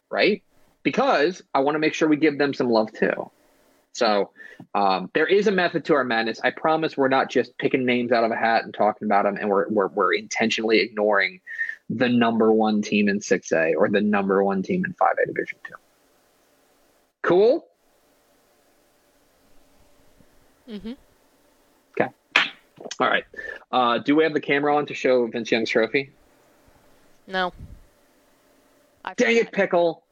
[0.10, 0.44] right?
[0.84, 3.32] Because I want to make sure we give them some love too.
[3.98, 4.30] So
[4.76, 6.40] um, there is a method to our madness.
[6.44, 9.38] I promise we're not just picking names out of a hat and talking about them,
[9.38, 11.42] and we're we're, we're intentionally ignoring
[11.90, 15.74] the number one team in 6A or the number one team in 5A Division 2.
[17.22, 17.66] Cool?
[20.70, 20.94] Mm-hmm.
[22.00, 22.12] Okay.
[23.00, 23.24] All right.
[23.72, 26.12] Uh, do we have the camera on to show Vince Young's trophy?
[27.26, 27.54] No.
[29.06, 30.04] I Dang it, Pickle.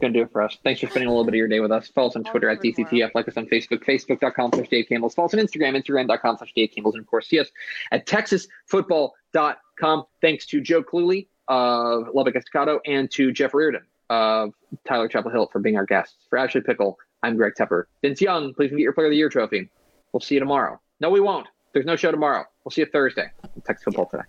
[0.00, 0.56] Going to do it for us.
[0.62, 1.88] Thanks for spending a little bit of your day with us.
[1.88, 3.10] Follow us on Twitter at DCTF.
[3.14, 5.10] Like us on Facebook, facebook.com slash Dave Campbell.
[5.10, 6.92] Follow us on Instagram, instagram.com slash Dave Campbell.
[6.92, 7.48] And of course, see us
[7.90, 10.04] at texasfootball.com.
[10.20, 14.54] Thanks to Joe Cluley of Lubbock Estacado and to Jeff Reardon of
[14.86, 16.16] Tyler Chapel Hill for being our guests.
[16.30, 17.84] For Ashley Pickle, I'm Greg Tepper.
[18.02, 19.68] Vince Young, please get your Player of the Year trophy.
[20.12, 20.80] We'll see you tomorrow.
[21.00, 21.48] No, we won't.
[21.72, 22.44] There's no show tomorrow.
[22.64, 23.30] We'll see you Thursday.
[23.64, 24.24] Texas football today.